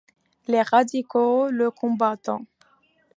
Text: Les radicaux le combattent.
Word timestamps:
Les 0.47 0.63
radicaux 0.63 1.49
le 1.51 1.69
combattent. 1.69 2.31